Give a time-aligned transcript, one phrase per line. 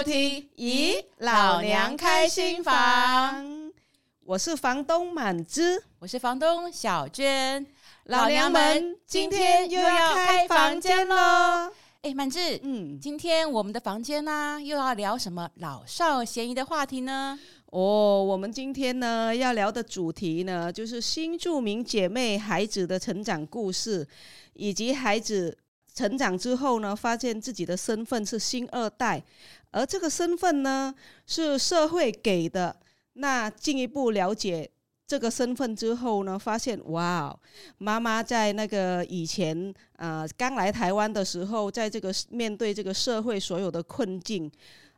[0.00, 0.48] 收听。
[0.56, 3.70] 咦，老娘开新房，
[4.24, 7.66] 我是房东满枝，我是房东小娟。
[8.04, 11.70] 老娘们今天又要开房间喽！
[12.00, 17.38] 哎，满枝，嗯，今天我们的房间呢、啊，又要聊什么老少咸宜的话题呢？
[17.66, 24.08] 哦，我们今天呢要聊的主题呢，就是新著名姐妹孩子的成长故事，
[24.54, 25.58] 以及孩子。
[25.92, 29.20] 成长之后呢，发现自己的身份是新二代，
[29.70, 30.94] 而这个身份呢
[31.26, 32.76] 是社会给的。
[33.14, 34.70] 那进一步了解
[35.06, 37.36] 这个身份之后呢，发现哇，
[37.78, 44.50] 妈妈在那个以前啊、呃、刚来台湾的时候，在这个面对这个社会所有的困境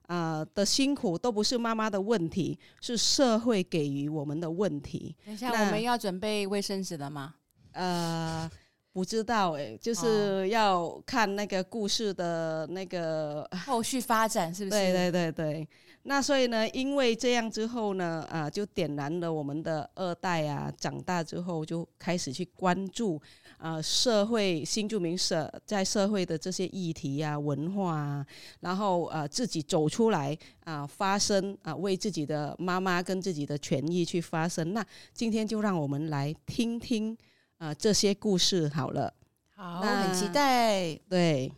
[0.07, 5.17] 啊、呃、的辛苦，都不是妈妈的问题，是社会给予我们的问题。
[5.25, 7.35] 等一下，我们要准备卫生纸了吗？
[7.73, 8.51] 呃。
[8.93, 14.79] 不知道哎，就是要看那个故事的那个 后续发展，是不是？
[14.79, 15.69] 对对对对。
[16.05, 23.23] 那所以呢，因为这样之后呢，啊，就点燃了我们的二代啊，长大之后就开始去关注
[23.57, 28.27] 啊，社会新住民社在社会的这些议题啊、文化啊，
[28.61, 34.75] 然后啊，自己走出来啊，发声啊，为自己的妈妈跟自己的权益去发声。
[34.75, 34.85] 那
[35.15, 37.17] 今天就让我们来听听。
[37.63, 39.15] 啊，这些故事好了，
[39.55, 40.97] 好，很期待。
[41.09, 41.53] 对，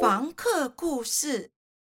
[0.00, 1.50] 房客故事。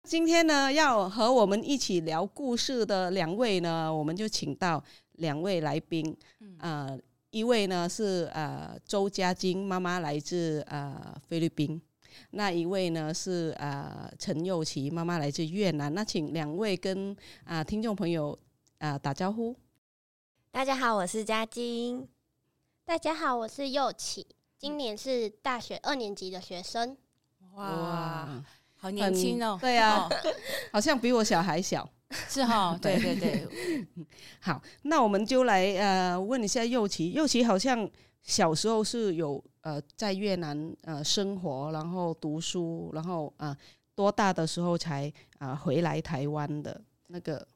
[0.03, 6.13] 今天呢，要和我们一起聊故事的两位呢，我们就请到两位来宾。
[6.41, 11.79] 嗯、呃，一位呢是呃周家晶妈妈，来自呃菲律宾；
[12.31, 15.93] 那一位呢是呃陈佑琪妈妈，来自越南。
[15.93, 17.13] 那请两位跟
[17.45, 18.37] 啊、呃、听众朋友
[18.79, 19.55] 啊、呃、打招呼。
[20.53, 22.05] 大家好，我是嘉晶。
[22.83, 26.95] 大家好，我是佑琪，今年是大学二年级的学生。
[27.53, 28.43] 哇，
[28.75, 29.57] 好年轻哦！
[29.61, 30.09] 对啊，
[30.73, 31.89] 好像比我小还小，
[32.27, 32.77] 是哈？
[32.81, 33.47] 对 对对。
[34.41, 37.11] 好，那我们就来呃问一下佑琪。
[37.11, 37.89] 佑琪好像
[38.21, 43.57] 小时候是有呃在越南呃生活，然后读书，然后啊、呃、
[43.95, 45.07] 多大的时候才
[45.39, 47.47] 啊、呃、回来台湾的那个？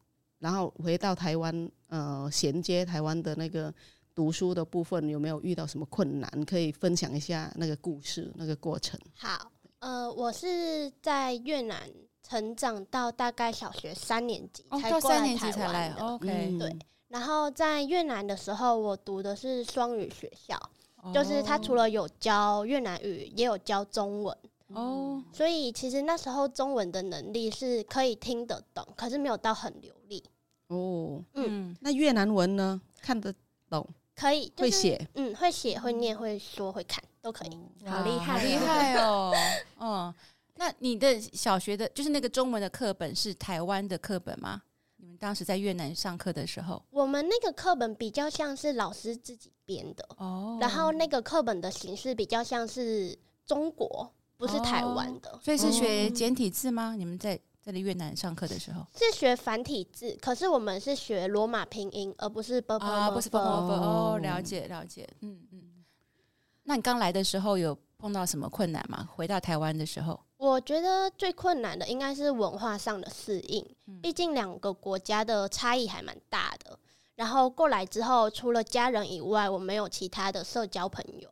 [0.46, 3.74] 然后回到台湾，呃，衔接台湾的那个
[4.14, 6.30] 读书的部分，有没有遇到什么困难？
[6.46, 9.00] 可以分享一下那个故事，那个过程。
[9.16, 11.90] 好，呃，我是在越南
[12.22, 16.06] 成长到大概小学三年级才过来台湾的。
[16.06, 16.78] 哦，OK，对。
[17.08, 20.56] 然后在越南的时候，我读的是双语学校，
[21.02, 24.38] 哦，就是他除了有教越南语，也有教中文。
[24.76, 30.24] 哦，所以其实那时候中文的能力是可以听得懂，可是没有到很流利。
[30.68, 32.82] 哦，嗯，那越南文呢？
[33.02, 33.34] 看得
[33.70, 33.88] 懂？
[34.16, 37.50] 可以，会写，嗯，会写，会念，会说，会看，都可以。
[37.86, 39.34] 好厉害，好厉害哦！
[39.80, 40.14] 嗯，
[40.56, 44.62] 那你的小学的，就是那个中文的课本是台湾的课本吗？
[44.96, 53.16] 你们当时在越南上课的时候，我们那个课本比较像是老师自己编的哦，然后那个课本的形式比较像是
[53.46, 56.96] 中国，不是台湾的，所以是学简体字吗？
[56.98, 57.40] 你们在？
[57.74, 65.84] 在越南上课的时候是学繁体字，可是我们是学罗马拼音，而不是啊，不是哦，了解了解，嗯嗯。
[66.64, 69.08] 那你刚来的时候有碰到什么困难吗？
[69.16, 73.66] 回到台湾的时候，我觉得最困难的应该是文化上的适应，
[74.02, 76.78] 毕竟两个国家的差异还蛮大的。
[77.16, 81.30] 然后过来之后，除了家人以外，我没有其他的社交朋友，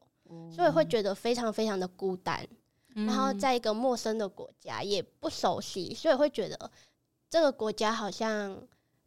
[0.49, 2.47] 所以会觉得非常非常的孤单。
[2.93, 6.71] 然后在一个陌生的国家也不熟悉，所以会觉得
[7.29, 8.61] 这个国家好像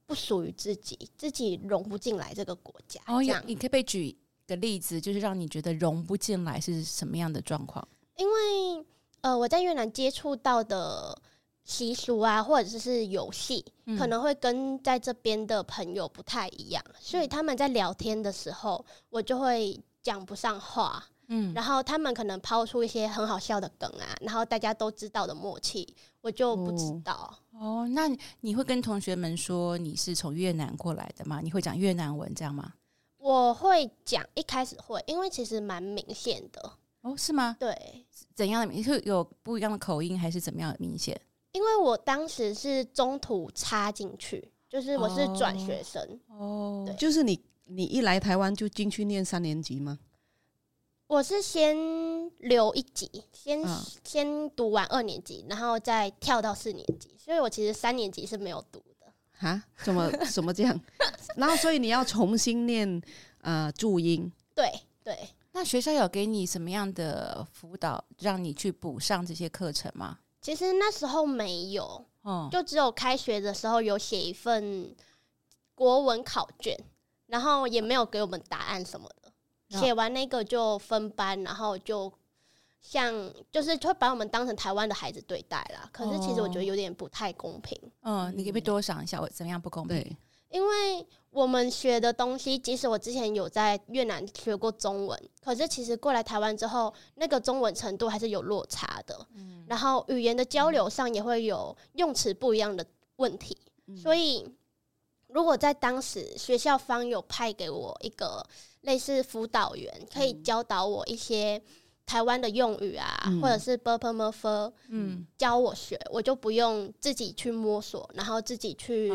[0.06, 3.00] 不属于自己，自己融不进来这个国家。
[3.06, 4.16] 哦，这样，你可以被举
[4.47, 7.86] 个例子，就是让你觉得融不进来是什么样的状况？
[8.16, 8.84] 因为
[9.20, 11.20] 呃，我在越南接触到的
[11.64, 13.64] 习俗啊，或者是游戏，
[13.98, 21.04] 可能会跟在这边的朋友不太一样，所以他们在聊天的时候，我就会讲不上话。
[21.28, 25.87] 嗯，然后他们可能抛出一些很好笑的梗啊，然后大家都知道的默契，
[26.21, 27.37] 我就不知道。
[27.53, 28.09] 哦，哦，那
[28.41, 31.41] 你会跟同学们说你是从越南过来的吗？
[31.43, 32.75] 你会讲越南文这样吗？
[33.19, 36.73] 我会讲，一开始会，因为其实蛮明显的。
[37.01, 37.57] 哦，是吗？
[37.59, 39.01] 对，怎样的明是？
[39.01, 41.21] 有不一样的口音，还是怎么样的明显？
[41.53, 46.21] 因为我当时是中途插进去，就是我是转学生。
[46.28, 49.99] 哦，对，就是你，你一来台湾就进去念三年级吗？
[51.08, 51.76] 我是先
[52.38, 59.47] 留一级，先、嗯、先读完二年级，然后再跳到四年级，所以我其实三年级是没有读的。
[59.47, 59.62] 啊？
[59.84, 60.80] 怎么 怎么这样？
[61.36, 63.00] 然后所以你要重新念
[63.42, 64.30] 呃注音？
[64.54, 64.72] 对
[65.04, 65.16] 对。
[65.53, 70.18] 那学校有给你什么样的辅导，让你去补上这些课程吗？
[70.42, 74.94] 其实那时候没有，哦，就只有开学的时候有写一份
[75.74, 76.78] 国文考卷，
[77.26, 79.26] 然后也没有给我们答案什么的。
[79.68, 82.13] 写完那个就分班，然后就
[82.80, 83.13] 像
[83.51, 85.89] 就是会把我们当成台湾的孩子对待啦。
[85.92, 87.78] 可是其实我觉得有点不太公平。
[88.03, 90.16] 嗯，你可不可以多想一下，我怎么样不公平？
[90.48, 99.27] 因为我们学的东西，即使我之前有在越南学过中文，可是其实过来台湾之后，那个中文程度还是有落差的。
[99.34, 102.86] 嗯，然后语言的交流上也会有用词不一样的
[103.16, 103.59] 问题。
[103.89, 104.48] 嗯，所以，
[105.27, 108.47] 如果在当时学校方有派给我一个
[108.86, 111.62] 类似辅导员可以教导我一些
[112.06, 119.12] 台湾的用语啊，或者是 Burmese，嗯，教我学，我就不用自己去摸索，然后自己去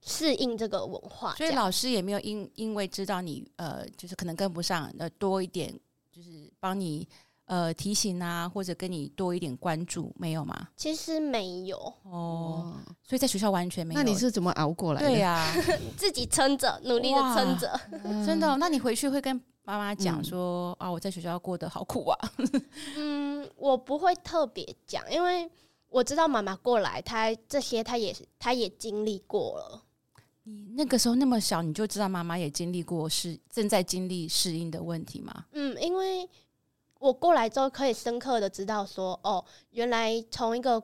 [0.00, 1.34] 适应这个文化。
[1.36, 5.72] 所以老师也没有因因为知道你呃，就是可能跟不上，呃，多一点
[6.10, 7.08] 就是帮你。
[7.48, 10.68] 呃提醒啊，或者跟你多一点关注，没有吗？
[10.76, 14.00] 其实没有哦，所以在学校完全没有。
[14.00, 15.08] 那你是怎么熬过来的？
[15.08, 15.54] 对呀、啊，
[15.96, 17.80] 自己撑着，努力的撑着，
[18.24, 18.56] 真的、哦。
[18.60, 19.34] 那你回去会跟
[19.64, 22.18] 妈妈讲说、嗯、啊，我在学校过得好苦啊。
[22.96, 25.50] 嗯，我不会特别讲，因为
[25.88, 29.82] 我知道妈妈过来，她这些她也她也经历过了。
[30.44, 35.44] 你那个时候那么小，你就知道妈妈也经历过是正在经历适应的问题吗？
[35.52, 36.26] 嗯，因为
[36.98, 40.82] 我过来之后可以深刻的知道说，哦，原来从一个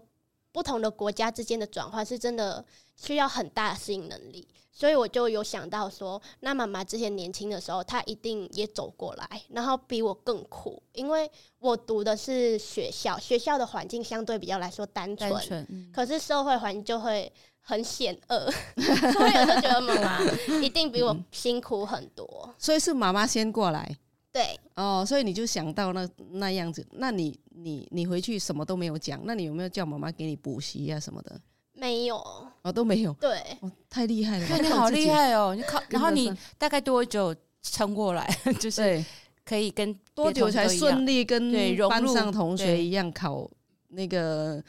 [0.53, 2.65] 不同的国家之间的转换是真的
[2.97, 17.33] 需要很大的适应能力，所以我就有想到说，那妈妈之前年轻的时候，她一定也走过来，然后比我更苦，因为我读的是学校，学校的环境相对比较来说单纯，可是社会环境就会。
[17.67, 20.21] 很险恶， 所以我就觉得妈妈
[20.61, 22.45] 一定比我辛苦很多。
[22.47, 23.97] 嗯、所以是妈妈先过来，
[24.35, 26.85] 对哦，所以你就想到那那样子。
[26.91, 31.41] 那你你你回去什么都没有讲，那你有没有叫妈妈给你补习啊什么的？
[31.73, 32.17] 没有，
[32.63, 33.13] 哦都没有。
[33.15, 35.55] 对，哦、太厉害了，对，你好厉害哦！
[35.55, 38.29] 你靠， 然后你大概多久撑过来？
[38.59, 39.05] 就是
[39.45, 41.53] 可以跟多久才顺利跟
[41.89, 43.49] 班上同学一样考
[43.89, 44.61] 那个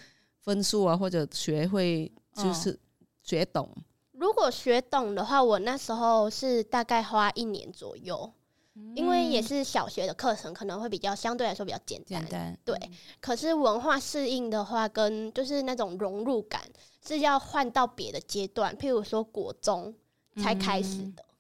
[0.42, 2.72] 分数啊，或者学会就是。
[2.72, 2.80] 嗯
[3.26, 3.68] 学懂，
[4.12, 8.32] 如果学懂的话，我那时候是大概花一年左右，
[8.76, 12.22] 嗯、因为也是小学的课程，可能会比较相对来说比较简单。
[12.22, 16.62] 简单对，嗯、可是文化适应的话，跟就是那种融入感
[17.06, 19.94] 是要换到别的阶段，譬如说国中
[20.38, 21.24] 才开始的。
[21.24, 21.36] 嗯、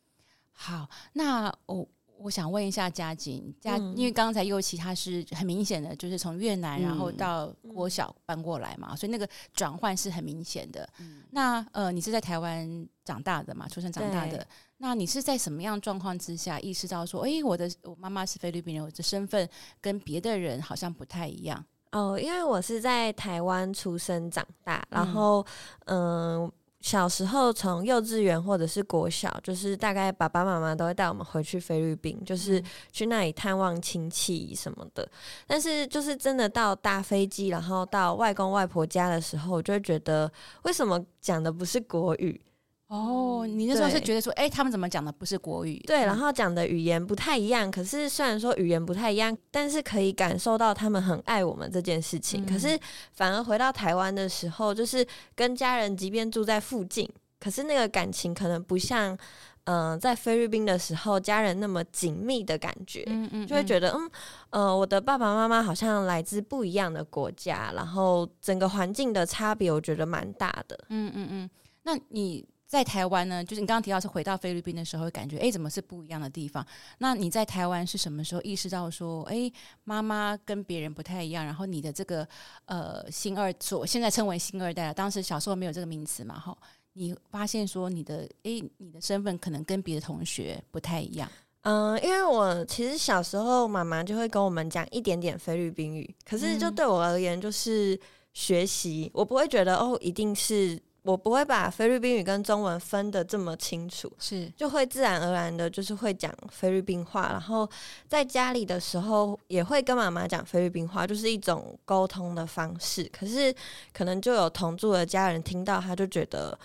[0.52, 1.88] 好，那我。
[2.18, 10.88] 我想问一下佳晶，佳，因为刚才尤其他是很明显的，就是从越南然后到国小搬过来嘛，所以那个转换是很明显的。
[11.32, 14.48] 那呃，你是在台湾长大的嘛，出生长大的？
[14.78, 19.50] 那你是在什么样状况之下意识到说，哎，我的我妈妈是菲律宾人，我的身份
[19.82, 21.64] 跟别的人好像不太一样？
[21.92, 25.46] 哦，因为我是在台湾出生长大，然后
[25.86, 26.42] 嗯。
[26.42, 26.52] 呃
[26.82, 35.10] 小时候从幼稚园或者是国小，就是大概爸爸妈妈都会带我们回去菲律宾，就是去那里探望亲戚什么的。
[35.48, 40.32] 但是就是真的到搭飞机，然后到外公外婆家的时候，我就会觉得
[40.62, 42.40] 为什么讲的不是国语？
[42.88, 45.80] 哦，你那时候是觉得说，哎、欸，他们怎么讲的不是国语？
[45.88, 47.70] 对，然后讲的语言不太一样。
[47.72, 52.44] 可是虽然说语言不太一样，但是可以感受到他们很爱我们这件事情。
[52.44, 52.80] 嗯、可是
[53.14, 59.18] 反而回到台湾的时候，就是跟家人即便住在附近，可是那个感情可能不像，
[59.64, 63.04] 嗯、呃，在菲律宾的时候家人那么紧密的感觉。
[63.08, 64.12] 嗯，嗯嗯，就会觉得，嗯，
[64.52, 70.78] 呃，我的爸爸妈妈好像来自不一样的国家，然后整个环境的差别，我觉得蛮大的。
[70.90, 71.50] 嗯嗯嗯，
[71.82, 72.46] 那你？
[72.76, 76.66] 在台湾呢，就是你刚刚提到是回到菲律宾的时候，感觉哎，怎么是不一样的地方？
[76.98, 79.50] 那你在台湾是什么时候意识到说，哎，
[79.86, 81.46] 妈妈跟别人不太一样？
[81.46, 82.28] 然后你的这个
[82.66, 86.38] 呃新二，所现在称为新二代，当时小时候没有这个名词嘛？
[86.38, 86.58] 哈，
[86.94, 91.32] 你发现说你的哎，你的身份可能跟别的同学不太一样。
[91.62, 97.98] 嗯，因为我其实小时候妈妈就会跟我们讲一点点菲律宾语，可是就对我而言就是
[98.34, 100.78] 学习，我不会觉得哦，一定是。
[101.06, 107.30] 我不会把菲律宾语跟中文分得这么清楚，是就会自然而然的，就是会讲菲律宾话。
[107.32, 107.70] 然后
[108.08, 113.08] 在家里的时候，也会跟妈妈讲菲律宾话，就是一种沟通的方式。
[113.16, 113.54] 可是
[113.94, 116.58] 可能就有同住的家人听到，他就觉得，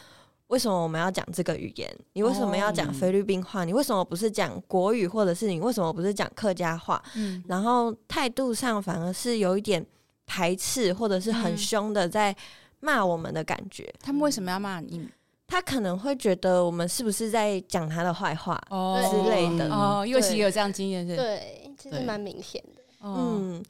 [0.47, 1.95] 为什么我们要讲这个语言？
[2.15, 3.65] 你为什么要讲菲律宾话？
[3.67, 7.03] 你为什么不是讲国语，或者是你为什么不是讲客家话？
[7.15, 9.85] 嗯，然后态度上反而是有一点
[10.25, 12.35] 排斥，或者是很凶的在。
[12.81, 15.09] 骂我们的感觉，他们为什么要骂你？
[15.47, 20.05] 他可能会觉得我们是不是在讲他的坏话哦之类的哦。
[20.07, 21.17] 侑琪也有这样经验是？
[21.17, 22.83] 对，其实蛮明显的。
[23.03, 23.63] 嗯，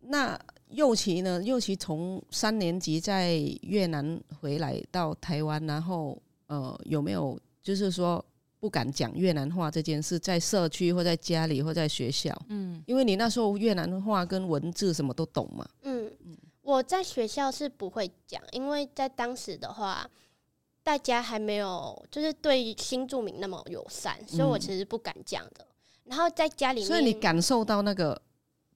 [0.00, 0.38] 那
[0.70, 1.42] 幼琪呢？
[1.42, 8.24] 幼琪从三年级在越南回来到台湾，然后呃，有没有就是说
[8.58, 12.36] 不敢讲越南话这件事，在社区或在家里或在学校？
[12.48, 15.64] 嗯，因为你那时候越南话跟文字什么都懂嘛。
[15.82, 15.89] 嗯，
[16.70, 20.08] 我在学校是不会讲，因为在当时的话，
[20.82, 25.66] 大家还没有就是对新住民那么友善，所以我其实不敢讲的。
[26.04, 28.20] 然后在家里面，所以你感受到那个。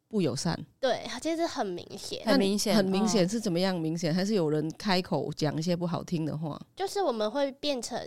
[0.07, 4.13] 不友善，对，其实很明显，很明显，很明显是怎么样明显？
[4.13, 6.57] 哦、还是有人开口讲一些不好听的话？
[6.77, 7.99] 就是我们会变成，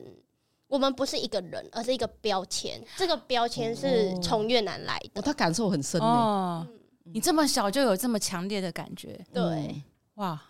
[0.67, 2.81] 我们不是一个人，而是一个标签。
[2.95, 6.65] 这个标签是从越南来的，哦、他感受很深哦。
[7.13, 9.83] 你这么小就有这么强烈的感觉，对，嗯、
[10.15, 10.41] 哇，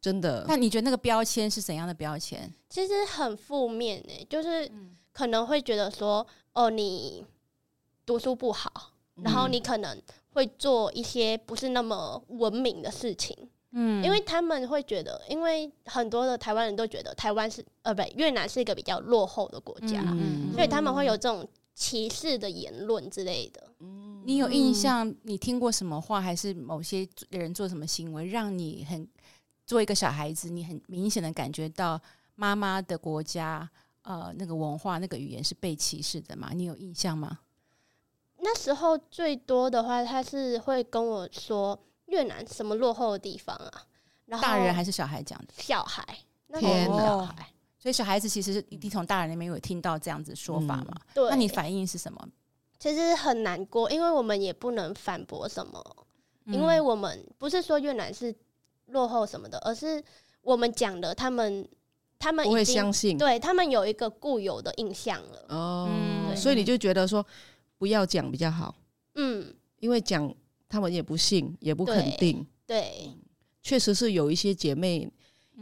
[0.00, 0.44] 真的。
[0.48, 2.52] 那你觉得那个标签是怎样的标签？
[2.68, 4.70] 其实很负面诶，就是
[5.12, 7.24] 可能会觉得说，哦，你
[8.04, 8.92] 读书不好，
[9.22, 10.00] 然后你可能。
[10.30, 13.36] 会做一些不是那么文明的事情，
[13.72, 21.44] 嗯，因为他们会觉得，因为很多的台湾人都觉得台湾是呃，不对，越南是一个比较落后的国家，嗯，所以他们会有这种
[21.78, 23.70] 歧视的言论之类的。
[23.78, 25.14] 嗯，你有印象？
[25.22, 29.08] 你听过什么话，还是某些人做什么行为，让你很
[29.64, 32.00] 做一个小孩子，你很明显的感觉到
[32.34, 33.70] 妈妈的国家
[34.02, 36.50] 呃那个文化那个语言是被歧视的吗？
[36.52, 37.38] 你有印象吗？
[38.38, 43.86] 那时候最多的话，他是会跟我说越南什么落后的地方啊？
[44.26, 45.54] 然后大人还是小孩讲的？
[45.56, 46.04] 小孩，
[46.58, 47.52] 天孩。
[47.78, 50.88] 所以小孩子其实是一定从大人那边有听到这样子说法嘛？
[50.90, 51.30] 嗯、对。
[51.30, 52.28] 那你反应是什么？
[52.78, 56.06] 其实很难过，因为我们也不能反驳什么，
[56.44, 58.34] 嗯、因为我们不是说越南是
[58.86, 60.02] 落后什么的，而是
[60.42, 61.68] 我们讲的，他们
[62.18, 65.44] 他们不会相信，对他们有一个固有的印象了。
[65.48, 67.24] 哦，嗯、所以你就觉得说。
[67.80, 68.74] 不要讲比较好，
[69.14, 70.34] 嗯，因为讲
[70.68, 72.44] 他们也不信，也不肯定。
[72.66, 73.14] 对，
[73.62, 75.08] 确实是有一些姐妹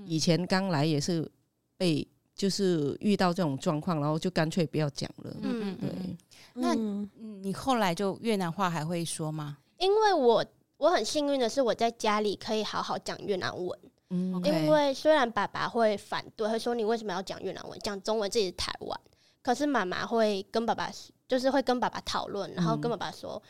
[0.06, 1.30] 以前刚来也是
[1.76, 5.36] 被就是遇到这种状况，然后就干脆不要讲了。
[5.42, 6.16] 嗯嗯，对。
[6.54, 6.74] 那
[7.42, 9.58] 你后来就越南话还会说吗？
[9.78, 10.44] 因为我
[10.78, 13.78] 我很幸运的是我在家里可以好好讲越南文。
[14.10, 17.78] 嗯，因为虽然爸爸会反对，会说你为什么要讲越南文？
[17.80, 19.00] 讲中文自己是台湾。
[19.42, 20.90] 可是妈妈会跟爸爸，
[21.28, 23.40] 就是会跟爸爸讨论，然后跟爸爸说，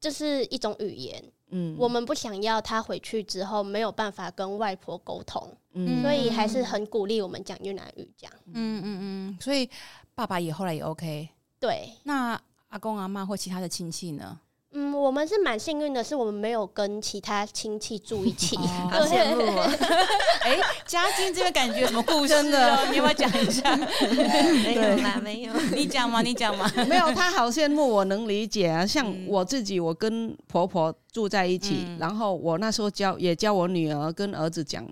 [0.00, 9.68] 这是一种语言，嗯，我们不想要他回去之后没有办法跟外婆沟通，嗯，所以还是很鼓励我们讲越南语，这样，嗯嗯嗯，所以
[10.14, 11.28] 爸爸也后来也 OK，
[11.60, 14.40] 对，那阿公阿妈或其他的亲戚呢？
[14.72, 18.56] 嗯，我们是蛮幸运的，是我们没有跟其他亲戚住一起，
[18.90, 19.72] 好羡慕啊！
[20.42, 22.86] 哎，嘉靖这边感觉有什么故事哦？
[22.90, 23.74] 你要不要讲一下？
[23.76, 25.52] 没有啦，没有。
[25.74, 26.70] 你讲嘛，你讲嘛。
[26.88, 28.84] 没有，他好羡慕，我能理解啊。
[28.84, 34.86] 像我自己，我跟婆婆住在一起，然后我那时候教也教我女儿跟儿子讲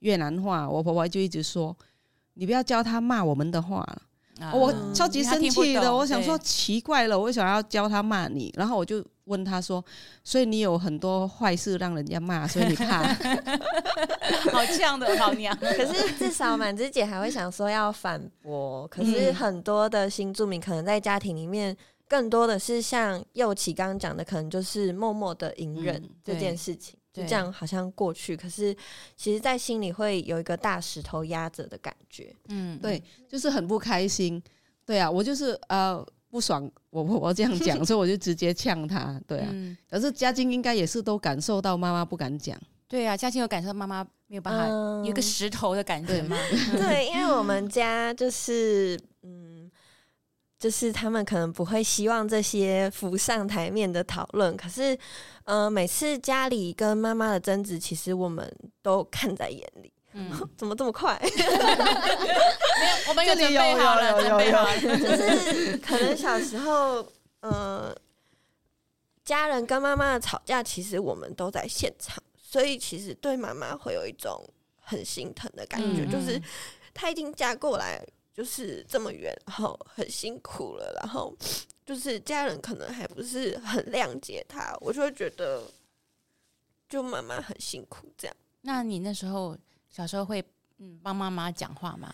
[0.00, 1.76] 越南话，我婆婆就一直说
[2.34, 3.84] ：“你不要教他骂我们的话。”
[4.52, 8.52] 我超级生气的，我想说奇怪了，我为什么要教他骂你？
[8.56, 9.04] 然后我就。
[9.26, 9.82] 问他说
[10.22, 13.02] ：“所以你有很多坏事让人家骂，所以你怕？
[14.52, 15.56] 好呛的老娘。
[15.56, 18.86] 可是至少满枝姐还会想说要反驳。
[18.86, 21.74] 可是很多的新住民可能在家庭里面，
[22.06, 28.36] 更多的是像幼琪刚刚讲的，可能就是默默的隐忍这件事情，就这样好像过去。
[28.36, 28.76] 可是
[29.16, 32.36] 其实，在心里会有一个大石头压着的感觉。
[32.48, 34.42] 嗯，对，就是很不开心。
[34.84, 39.20] 对啊，我就是呃。”不爽，我婆婆这样 讲，所以我就直接呛他。
[39.24, 42.60] 对啊，嗯、可是嘉靖应该也是都感受到妈妈不敢讲。
[42.88, 44.66] 对啊，嘉靖有感受到妈妈没有办法，
[45.06, 46.36] 有个石头的感觉吗？
[46.74, 49.06] 嗯、对，因为我们家就是，嗯，
[50.64, 54.98] 就是他们可能不会希望这些浮上台面的讨论，可是，
[55.44, 59.92] 呃，每次家里跟妈妈的争执，其实我们都看在眼里。
[60.14, 61.20] 嗯， 怎么这么快？
[61.20, 64.80] 没有，我们有准备好了，准备好了。
[64.80, 67.06] 就是可能小时候，
[67.40, 67.94] 呃，
[69.22, 74.42] 家人跟妈妈的吵架，其实我们都在现场，所以其实对妈妈会有一种
[74.80, 76.40] 很心疼的感觉，嗯、就是
[76.94, 78.02] 她已经嫁过来，
[78.34, 81.34] 就是这么远，然后很辛苦了，然后
[81.86, 85.62] 就是家人可能还不是很谅解他，我就会觉得，
[86.88, 88.36] 就妈妈很辛苦这样。
[88.62, 89.56] 那你那时候？
[89.90, 90.42] 小时候会
[90.78, 92.12] 嗯帮妈妈讲话吗？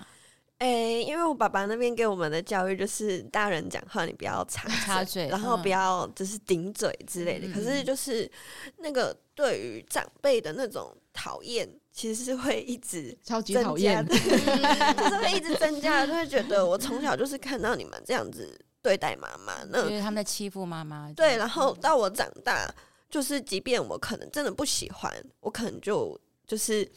[0.58, 7.48] 诶、欸，因为我爸爸那边给我们的教育就是大人讲话你不要插 插嘴，然后不要就是顶嘴之类的。
[7.48, 8.30] 嗯、可是就是
[8.76, 11.66] 那个对于长辈的那种讨厌，
[12.00, 21.12] 其实是会一直 超级讨厌， 就是会一直增加，就会觉得我从小就是看到你们这样子对待妈妈，那因为他们在欺负妈妈。
[21.12, 22.72] 对，然后到我长大。
[23.10, 26.16] 就是即便我可能真的不喜欢，我可能就
[26.46, 26.88] 就是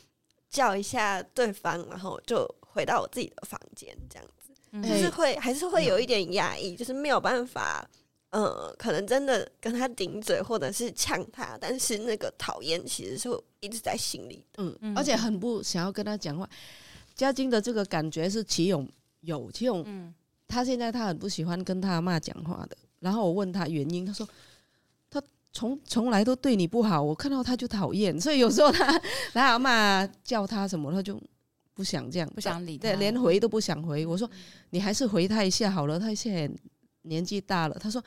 [0.48, 7.84] 叫一下对方，然后就回到我自己的房间，这样子，嗯、就是会还是会有一点压抑，就是没有办法，
[8.34, 16.50] 呃，可能真的跟他顶嘴或者是呛他，但是那个讨厌其实是一直在心里的，嗯，而且很不想要跟他讲话。
[17.16, 18.90] 嘉晶的这个感觉是齐勇
[19.22, 20.14] 有齐勇，嗯，
[20.48, 24.28] 他现在他很不喜欢跟他阿嬷讲话的，然后我问他原因，他说
[25.10, 25.22] 他。
[25.56, 29.00] 从从来都对你不好，我看到他就讨厌，所以有时候他
[29.34, 31.22] 他阿嬷叫他什么，他就
[31.76, 34.04] 不想这样，不想理他，对，连回都不想回。
[34.04, 34.28] 我说
[34.72, 36.50] 你还是回他一下好了，他现在
[37.04, 37.78] 年纪大了。
[37.80, 38.04] 他说，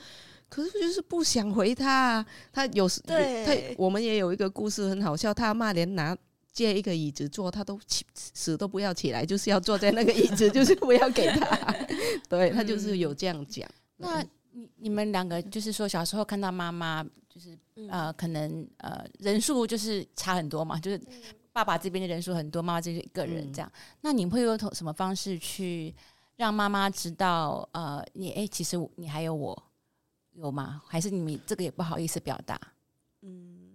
[0.48, 2.26] 可是就是不想回他啊。
[2.52, 6.16] 他有时对他我们也有一个故事很好笑，他阿嬷连拿
[6.52, 11.74] 借一个椅子坐，他都起死都不要起来，就是要坐在那个椅子，就是不要给他。
[12.28, 13.68] 对他就是有这样讲。
[13.96, 14.22] 那
[14.52, 17.06] 你你们两个就是说小时候看到妈妈。
[17.28, 17.58] 就是
[17.90, 20.98] 呃，可能呃，人数就是差很多嘛，就是
[21.52, 23.70] 爸爸这边的人数很多，妈妈这边一个人这样。
[23.74, 25.94] 嗯、那你会用什么方式去
[26.36, 27.68] 让妈妈知道？
[27.72, 29.62] 呃，你哎、欸，其实你还有我，
[30.32, 30.82] 有吗？
[30.86, 32.60] 还是你们这个也不好意思表达？
[33.22, 33.72] 嗯，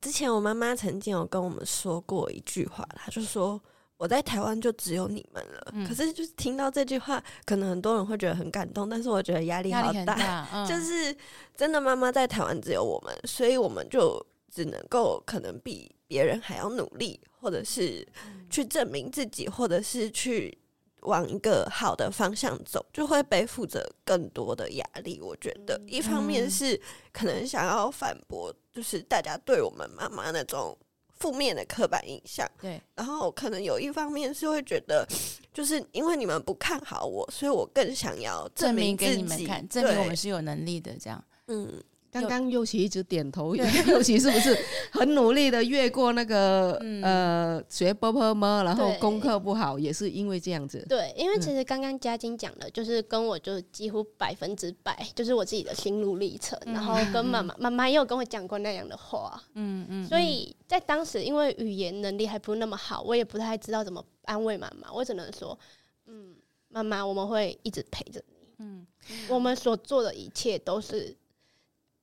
[0.00, 3.60] 之前我妈妈曾经有跟我们说过一句话，她就说。
[3.98, 10.04] 我在台湾就只有你们了，嗯、可是就是听到这句话，可能很多人会觉得很感动，但是我觉得压力好大。
[10.04, 11.16] 大 嗯、就是
[11.54, 14.20] 真的，妈妈在台湾只有我们，所以我们就
[14.50, 18.04] 只能够可能比别人还要努力，或者是
[18.50, 20.58] 去证明自己，或者是去
[21.02, 25.20] 往一个好的方向走，就会背负着更多的压力。
[25.20, 26.80] 我觉得，一方面是
[27.12, 30.76] 可能想要反驳，就是大家对我们妈妈那种。
[31.18, 35.06] 负面的刻板印象，对，然后可能有一方面是会觉得，
[35.54, 41.80] 就是因为你们不看好我，所以我更想要证明，给你们看，证明我们是有能力的，这样，嗯。
[42.12, 43.56] 刚刚又琪一直点头，
[43.88, 44.54] 又琪是不是
[44.92, 50.84] 很努力的越过那个、嗯、呃学波波么，然后功课不好，也是因为这样子。
[50.86, 59.42] 对，因为其实刚刚嘉晶讲的，就是跟我就几乎百分之百，就是我自己的心路历程，嗯、然后跟妈妈妈妈也有跟我讲过那样的话。
[59.54, 60.06] 嗯嗯。
[60.06, 65.58] 所以在当时，因为语言能力还不那么好，我也不太知道怎么安慰妈妈，我只能说，
[66.06, 66.34] 嗯，
[66.68, 68.34] 妈妈，我们会一直陪着你。
[68.58, 68.86] 嗯，
[69.30, 71.16] 我们所做的一切都是。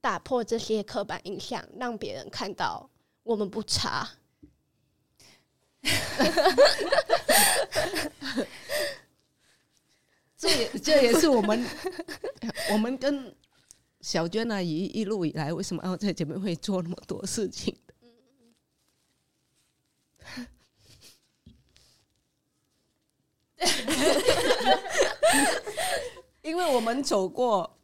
[0.01, 2.89] 打破这些刻板印象，让别人看到
[3.23, 4.07] 我们不差。
[10.37, 11.65] 这也这也是我们
[12.71, 13.35] 我们跟
[14.01, 17.93] 小娟阿姨一路以来为什么要在姐妹会做那么多事情的？
[26.41, 27.75] 因为我们走过。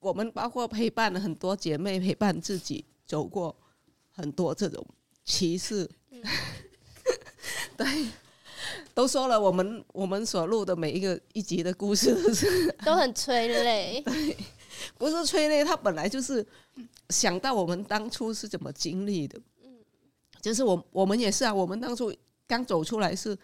[0.00, 3.54] 我们包括陪伴了很多姐妹，陪伴自己走过
[4.10, 4.86] 很多这种
[5.24, 6.22] 歧视，嗯、
[7.76, 7.86] 对，
[8.94, 14.36] 都说了，我们我们所录的每一个一集的故事都是 都很催泪， 对，
[14.98, 16.46] 不是催泪，他本来就是
[17.08, 19.70] 想到我们当初是怎么经历的，嗯，
[20.40, 22.14] 就是我我们也是啊，我们当初
[22.46, 23.36] 刚走出来是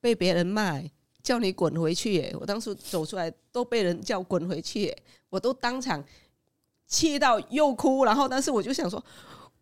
[0.00, 0.80] 被别人骂。
[1.26, 2.32] 叫你滚回去耶！
[2.38, 4.96] 我当时走出来都被人叫滚回去耶，
[5.28, 6.02] 我都当场
[6.86, 9.04] 气到又哭，然后但是我就想说，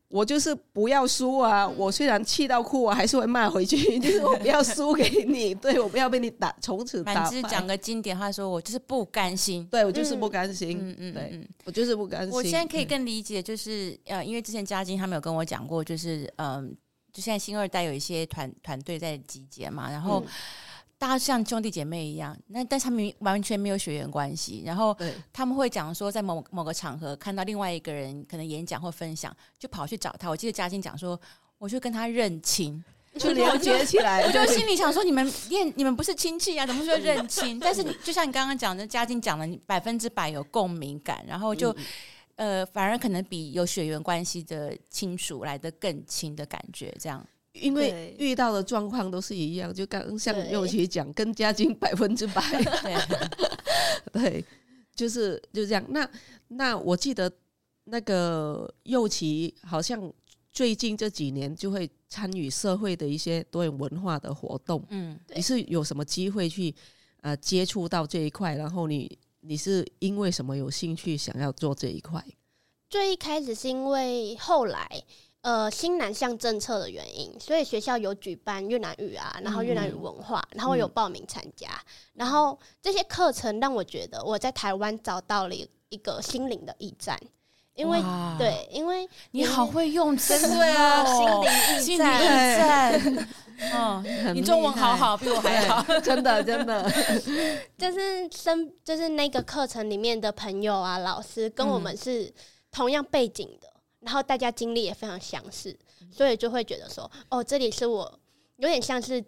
[0.09, 1.67] 我就是不要输啊！
[1.67, 7.15] 我虽然气到哭，我还是会骂回去，就是我不要输给你， 对，我不要被你打，从此打。
[7.15, 12.31] 满枝讲个经典话，说我就是不甘心，对我就是不甘心，嗯嗯，对我就是不甘心。
[12.31, 16.77] 我现在可以更理解，就是呃，因为之前嘉晶他们有跟我讲过，就是嗯，
[17.11, 20.23] 就现在新二代有一些团团队在集结嘛，然后。
[20.97, 24.63] 大家像兄弟姐妹一样，那但是他们完全没有血缘关系。
[24.65, 24.97] 然后
[25.33, 30.29] 他们会讲说，在某某个场合看到另外一个人可能演讲或分享，就跑去找他。
[30.29, 31.21] 我记得嘉欣讲说，
[31.59, 32.83] 我就跟他认亲，
[33.19, 34.23] 就了解起来。
[34.23, 37.59] 我就心里想说，你们练你们不是亲戚啊，怎么说认亲？
[37.61, 41.75] 但是就像你刚刚讲的，嘉欣讲的，百分之百有共鸣感，然后就
[42.37, 47.25] 呃，反而可能比有血缘关系的亲属来的更亲的感觉，这样。
[47.55, 52.43] 因为遇到的状况都是一样，就刚像佑琪讲，跟家境 百分之百，
[54.13, 54.45] 对，
[54.95, 55.85] 就是就这样。
[55.89, 56.09] 那
[56.49, 57.33] 那我记得
[57.85, 60.13] 那个佑琪好像
[60.51, 64.85] 最近这几年就会参与社会的一些多元文化的活动。
[64.91, 66.75] 嗯，你是有什么机会去
[67.21, 68.57] 呃接触到这一块？
[68.57, 72.21] 然后你你是因为什么有兴趣想要做这一块？
[72.91, 75.05] 最一开始是因为后来。
[75.45, 85.55] 呃，新南向政策的原因，所以学校有举办越南语啊，然后越南语文化，然后有报名参加，嗯、然后这些课程让我觉得我在台湾找到了
[85.91, 87.21] 一个心灵的驿站，
[87.75, 88.01] 因为
[88.39, 91.05] 对，因为你好会用词对啊，
[91.79, 93.29] 心灵驿站，
[93.77, 94.03] 哦，
[94.35, 96.91] 你中文好好，比我还好，真的真的，
[97.77, 102.33] 就是生就是那个课程里面的朋友啊，老师跟我们是
[102.73, 103.69] 同样背景的，
[104.05, 105.77] 然后大家经历也非常相似，
[106.11, 108.21] 所以就会觉得说，哦，这里是我
[108.57, 109.25] 有点像是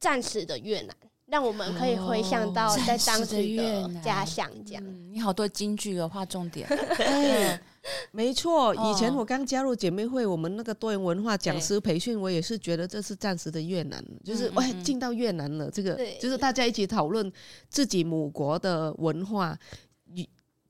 [0.00, 0.96] 暂时的越南。
[1.26, 5.12] 让我们可以回想到在当时的家乡，这样、嗯。
[5.12, 6.68] 你好多京剧的，画重点。
[6.68, 7.58] 对，
[8.12, 8.72] 没错。
[8.72, 15.68] 以前我刚加入姐妹会，我们那个多元文化讲师培训，我也是觉得这是暂时的越南，就是喂进到越南了。
[15.68, 17.32] 这个就是大家一起讨论
[17.68, 19.58] 自己母国的文化，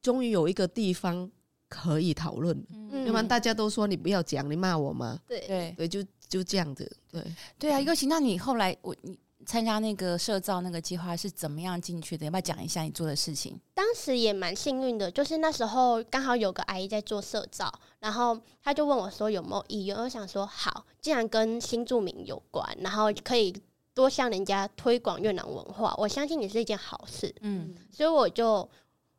[0.01, 1.31] 终于有一个地方
[1.77, 2.57] 可以讨论。
[3.05, 5.19] 要不然大家都说你不要讲，你骂我吗？
[5.29, 6.91] 对对对，就就这样子。
[7.13, 7.23] 对
[7.59, 9.19] 对啊，尤其那你后来我你。
[9.45, 12.25] 参加那个社造那个计划是怎么样进去的？
[12.25, 13.57] 要不要讲一下你做的事情？
[13.75, 19.97] 当时也蛮幸运的，就是那时候刚好有个阿姨在做社造，然后她就问我说有没有意愿。
[19.97, 23.55] 我想说好，既然跟新住民有关，然后可以
[23.95, 27.33] 多向人家推广越南文化，我相信也是一件好事。
[27.43, 28.69] 嗯，所以我就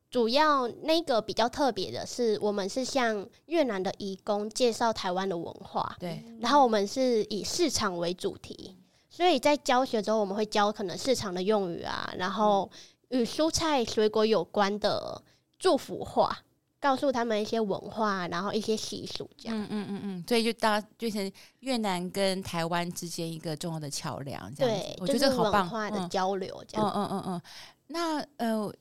[0.10, 5.96] 主要那个比较特别的是，我们是向越南的移工介绍台湾的文化。
[6.00, 8.76] 对，然后我们是以市场为主题。
[9.10, 12.70] 所以在教学之后，我们会教可能市场的用语啊，然后
[13.10, 15.20] 与蔬菜水果有关的
[15.58, 16.38] 祝福话，
[16.80, 19.60] 告诉他们一些文化，然后一些习俗这样。
[19.60, 24.84] 嗯嗯嗯嗯，所以就当就是越南跟台湾之间一个重要的桥梁，这样子。
[24.84, 25.64] 对，我觉得好棒。
[25.64, 26.88] 文化的交流这样。
[26.96, 27.42] 嗯嗯嗯嗯。
[27.88, 28.72] 那呃，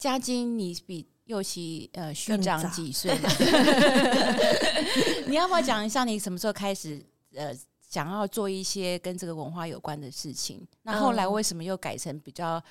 [0.00, 3.16] 嘉金，你比幼琪呃虚长几岁？
[5.28, 7.00] 你要不要讲一下你什么时候开始
[7.36, 7.56] 呃？
[7.90, 12.62] 想要做一些跟这个文化有关的事情，那后来为什么又改成比较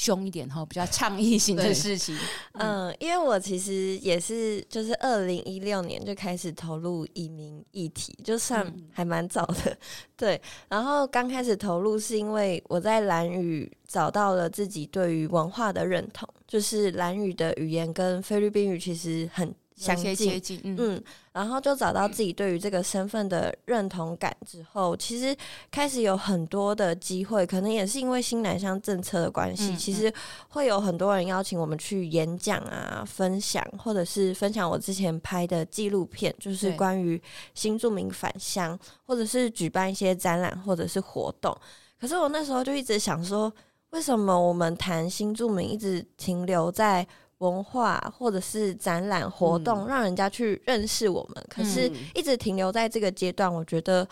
[0.00, 2.16] 凶一点哈，比较倡议性的事情？
[2.54, 9.76] 嗯，因为我其实也是，就是二零一六年就开始投入移民议题，就算还蛮早的。
[10.16, 19.54] 对，然后刚开始投入是因为我在蓝语找到了自己对于文化的认同，就是蓝语的语言跟菲律宾语其实很。
[19.80, 25.34] 相接近，嗯，嗯，然后就找到自己对于这个身份的认同感之后，其实
[25.70, 30.12] 开始有很多的机会，可能也是因为新南向政策的关系，其实
[30.50, 37.20] 会有很多人邀请我们去演讲啊、分享，或者是分享我之前拍的纪录片，就是关于
[37.54, 41.56] 新住民返乡，或者是举办一些展览或者是活动。
[41.98, 43.50] 可是我那时候就一直想说，
[43.90, 47.06] 为什么我们谈新住民一直停留在
[47.40, 54.06] 文化或者是展览活动，让人家去认识我们，嗯、可是一直停留在这个阶段，我觉得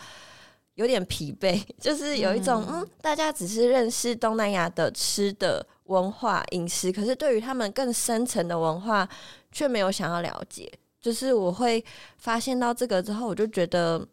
[0.75, 1.61] 有点疲惫。
[1.79, 9.07] 就是有一种，嗯，大家只是认识东南亚的吃的文化饮食，可是对于他们更深层的文化，
[9.51, 10.71] 却没有想要了解。
[10.99, 11.83] 就是我会
[12.17, 14.05] 发现到这个之后，我就觉得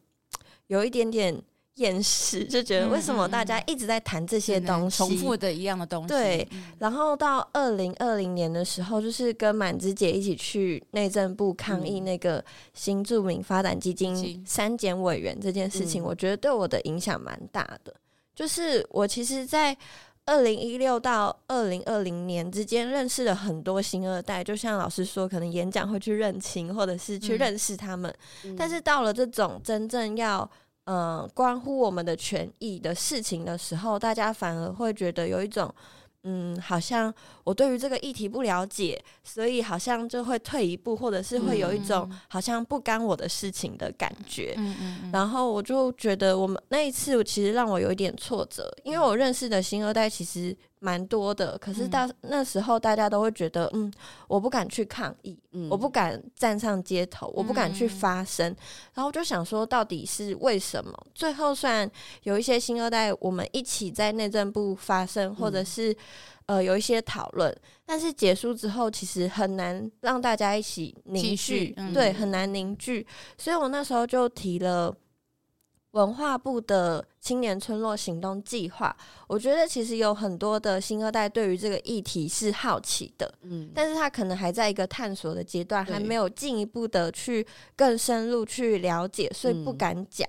[0.69, 1.43] 有一点点。
[1.77, 6.09] 厌世就觉得为什么大家一直在谈这些东西，重复的一样的东西。
[6.09, 17.95] 对，然后到二零二零年的时候，就是跟满枝姐一起去内政部抗议那个新著名发展基金删减委员这件事情，我觉得对我的影响蛮大的。
[18.35, 19.77] 就是我其实，在
[20.25, 28.13] 二零一六到二零二零年之间，认识了很多新二代，就像老师说，可能演讲会去认亲，或者是去认识他们。
[28.57, 30.51] 但是到了这种真正要
[30.87, 35.73] 嗯，关乎我们的权益的事情的时候，大家反而会觉得有一种，
[36.23, 44.55] 嗯，好像我对于这个议题不了解，所以好像就会退一步，或者是会有一种好像不干我的事情的感觉。
[44.57, 45.11] 嗯嗯嗯。
[45.13, 50.57] 然后我就觉得，我们那一次，我其实让我有一点挫折，因为我认识的新二代其实。
[50.79, 53.91] 蛮多的，可是到那时候，大家都会觉得，嗯，
[54.29, 58.57] 我不敢去抗议，嗯，我不敢站上街头，我不敢去发声，嗯，
[58.95, 60.93] 然后我就想说，到底是为什么？
[61.15, 61.91] 最后，虽然
[62.25, 65.93] 有一些新二代，我们一起在内政部发声，或者是，
[66.47, 73.07] 嗯，呃有一些讨论，但是结束之后，其实很难让大家一起凝聚，嗯，对，很难凝聚，
[73.39, 74.95] 所以我那时候就提了。
[75.97, 78.95] 文化部的青年村落行动计划，
[79.27, 90.29] 我觉得其实有很多的新二代对于这个议题是好奇的，嗯，但是他可能还在一个探索的阶段，还没有进一步的去更深入去了解，所以不敢讲。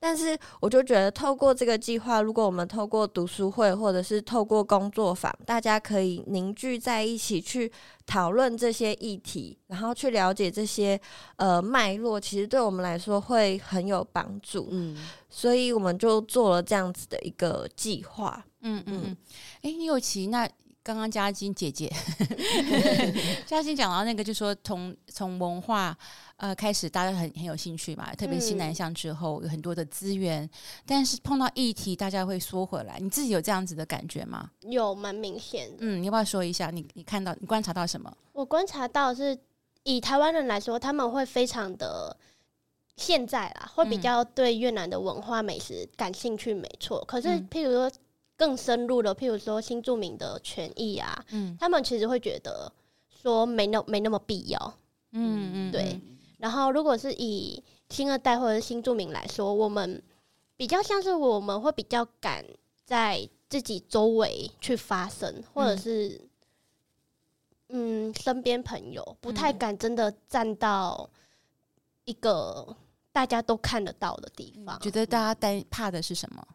[0.00, 7.70] 但是我就觉得，透过这个计划，如果我们透过读书会或者是透过工作坊，大家可以凝聚在一起去
[8.06, 11.00] 讨论这些议题，然后去了解这些
[11.36, 14.68] 呃脉络，其实对我们来说会很有帮助。
[14.70, 14.96] 嗯，
[15.28, 18.44] 所以我们就做了这样子的一个计划。
[18.60, 19.16] 嗯嗯嗯。
[19.62, 20.48] 哎，侑琪，那
[20.88, 21.92] 刚刚嘉欣姐姐，
[23.44, 25.94] 嘉欣讲到那个，就说从从文化
[26.38, 30.48] 呃开始，大家很很有兴趣嘛，特别新南向之后、嗯、有很多的资源，
[30.86, 32.98] 但是碰到议题，大家会缩回来。
[32.98, 34.50] 你自己有这样子的感觉吗？
[34.62, 35.76] 有，蛮明显的。
[35.80, 36.70] 嗯，你要不要说一下？
[36.70, 38.10] 你你看到你观察到什么？
[38.32, 39.38] 我观察到是
[39.82, 42.16] 以台湾人来说，他们会非常的
[42.96, 47.04] 现在啦，会比较对越南的文化美食感兴趣，没错。
[47.04, 47.92] 可是譬如说。
[48.38, 52.72] 更深入的，譬如说新住民的权益啊，嗯，他们其实会觉得
[53.10, 54.74] 说没那没那么必要，
[55.10, 56.00] 嗯嗯，对。
[56.38, 60.00] 然后如果是以新二代或者是新住民来说，我们
[60.56, 62.44] 比较像是我们会比较敢
[62.84, 66.20] 在自己周围去发声，或者是
[67.70, 71.10] 嗯身边朋友不太敢真的站到
[72.04, 72.76] 一个
[73.10, 74.78] 大家都看得到的地方。
[74.78, 76.46] 觉得大家担怕的是什么？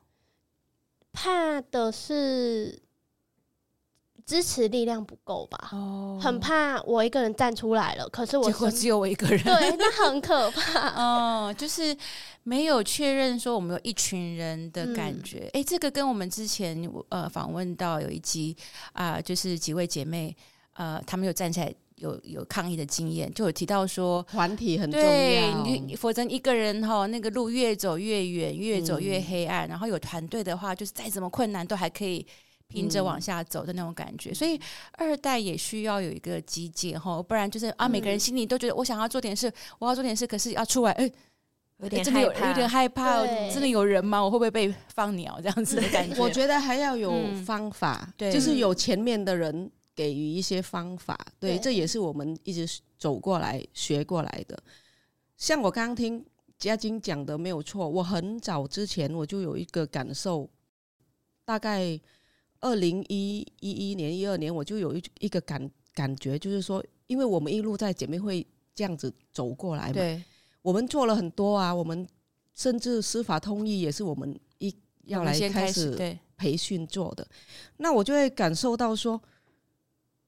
[1.14, 2.82] 怕的是
[4.26, 5.70] 支持力量不够吧？
[5.72, 10.90] 哦，很怕我一个人站出来了，可是我结果只有我一个人，对，那很可怕。
[11.00, 11.96] 哦，就是
[12.44, 15.42] 没有确认说我们有一群人的感觉。
[15.54, 18.56] 哎、嗯欸，这个跟我们之前呃访问到有一集
[18.94, 20.36] 啊、呃，就是几位姐妹
[20.74, 21.74] 呃，她们有站起来。
[22.04, 29.66] 有有抗议的经验，就有提到说团体很重要，你否则一个人哈，那个路越走越远，越走越黑暗。
[29.66, 32.26] 嗯、然后有团队的话，就是再怎么困难都还可以
[32.68, 34.32] 拼着往下走的那种感觉。
[34.32, 34.60] 嗯、所以
[34.98, 41.10] 二代也需要有一个集结哈，不然就是啊，每个人心里都觉得我想要做点事，我要做点事，可是要出来，哎，
[41.78, 44.22] 有点害怕有有点害怕，真的有人吗？
[44.22, 46.22] 我会不会被放鸟这样子的感觉？
[46.22, 47.14] 我觉得还要有
[47.46, 49.72] 方法，嗯、对，就是有前面的人。
[49.96, 54.62] 给予一些方法，对，对，这也是我们一直走过来学过来的。
[55.38, 56.26] 像我刚刚听
[56.58, 60.50] 嘉金讲的没有错，我很早之前我就有一个感受，
[61.46, 62.00] 大概
[62.60, 70.24] 二零一一一年、一二年，我就有一一个感感觉，就是说，因为我们一路在姐妹会这样子走过来嘛，对，
[70.62, 72.08] 我们做了很多啊，我们
[72.56, 77.28] 甚至司法通译也是我们一要来开始培训做的，
[77.78, 79.22] 那我就会感受到说。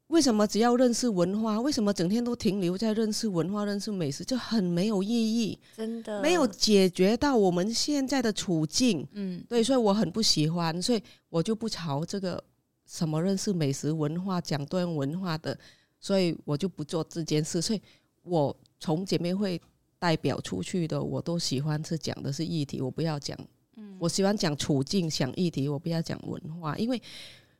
[0.08, 1.60] 为什么只要认识文化？
[1.60, 5.58] 为什么整天都停留在认识文化、认识美食，就很没有意义？
[5.76, 9.06] 真的没有解决到我们现在的处境。
[9.14, 12.42] 嗯，对，所以我很不喜欢，所以我就不朝这个
[12.86, 15.58] 什么认识美食文化、讲多元文化的，
[16.00, 17.60] 所以我就不做这件事。
[17.60, 17.82] 所以
[18.22, 19.60] 我从姐妹会
[19.98, 23.36] 代表出去的，我都喜欢是讲的是议题，我不要讲。
[23.76, 27.02] 嗯，我喜欢讲处境、讲议题，我不要讲文化，因为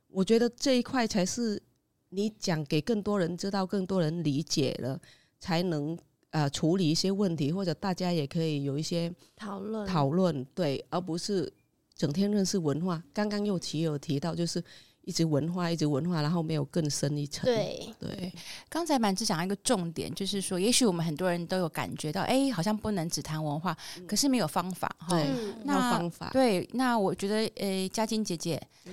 [0.06, 1.60] 我觉得这一块才是。
[2.10, 5.00] 你讲给更多人知道，更多人理解了，
[5.38, 5.98] 才能
[6.30, 11.52] 呃处理一些问题，或者大家也可以有一些讨论讨论，对，而不是
[11.94, 13.02] 整天认识文化。
[13.12, 14.62] 刚刚又提有提到，就是。
[15.06, 17.44] 一直文化，一直文化，然后没有更深一层。
[17.44, 18.32] 对对，
[18.68, 25.06] 刚才满枝讲一个重点，就是说，也许我们很多人都有感觉到，哎，好像不能只谈文化，嗯、可是没有方法哈。
[25.10, 25.28] 对，
[25.62, 26.30] 那没有方法。
[26.32, 28.92] 对，那我觉得，呃，嘉金姐姐、嗯、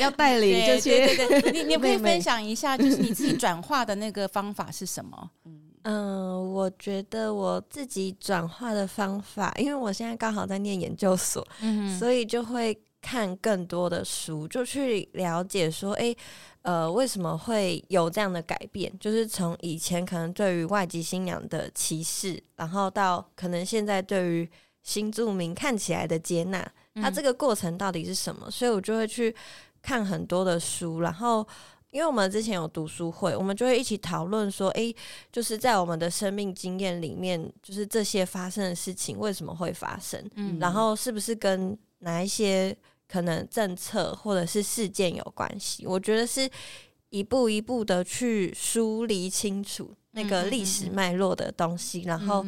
[0.00, 1.06] 要带领这些。
[1.06, 5.30] 对对对，你你可以分享一下，就是你自己转化的那个方法是什么？
[5.44, 12.78] 嗯嗯，我觉得我自己转化的方法，因为我现在刚好在念研究所，嗯，所以就会。
[13.06, 16.16] 看更多的书，就去了解说，哎、欸，
[16.62, 18.92] 呃，为什么会有这样的改变？
[18.98, 24.50] 就是从以前可能对于外籍新娘的歧视，然后到可能现在对于
[24.82, 28.50] 新住民看起来的接纳，它这个过程到底是什么？
[28.50, 29.32] 所以我就会去
[29.80, 31.46] 看很多的书，然后
[31.92, 34.96] 因为我们之前有读书会，我们就会一起讨论说，诶、欸，
[35.30, 40.20] 就是在我们的生命经验里面，就是这些发生的事情为什么会发生？
[40.34, 42.76] 嗯，然后是不是跟哪一些？
[43.08, 46.48] 可能政策或者是事件有关系，我觉得是
[47.10, 52.44] 一步一步的去梳理清楚那个历史脉络的东西，然后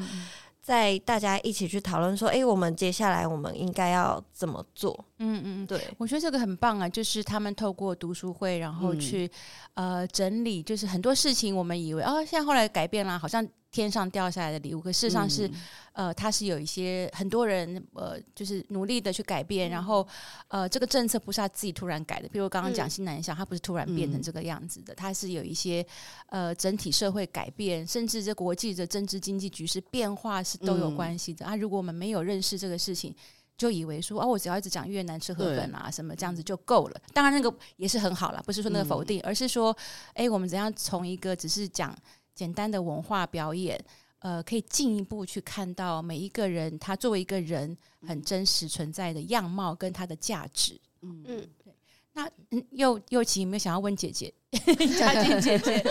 [0.61, 5.05] 再大家一起去讨论说，哎，我们接下来我们应该要怎么做？
[5.18, 9.31] 嗯嗯，对，我觉得这个很棒啊，就是他们透过读书会，然后去
[9.74, 13.46] 呃整理，就是很多事情我们以为哦，现在后来改变了，好像。
[13.70, 15.46] 天上掉下来的礼物，可事实上是，
[15.92, 20.09] 嗯、呃，它是有一些很多人，呃，就是努力的去改变，嗯、然后，
[20.48, 25.87] 呃，这个政策不是他自己突然改的，比如刚刚讲新南向，它不是突然变成这个样子的，它是有一些，
[26.28, 31.54] 呃，整体社会改变，甚至这国际的政治经济局势变化是都有关系的、嗯、啊。
[31.57, 33.14] 如果我们没有认识这个事情，
[33.59, 37.01] 就以为说，哦，我只要一直讲越南吃河粉啊，什么这样子就够了。
[37.12, 39.77] 当然，那个也是很好了，不是说那个否定，嗯、而是说，
[40.14, 41.94] 哎，我们怎样从一个只是讲。
[42.35, 43.77] 简单的文化表演，
[44.21, 50.81] 呃，可以进一步去看到每一个人他作为一个人很真实存在的样貌跟他的价值。
[51.03, 51.75] 嗯嗯，对。
[52.12, 54.33] 那嗯，又又琪有没有想要问姐姐
[54.97, 55.85] 佳俊姐姐